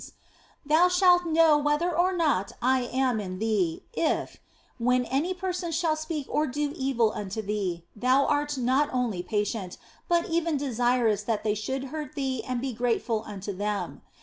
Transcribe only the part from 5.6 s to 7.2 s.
shall speak or do evil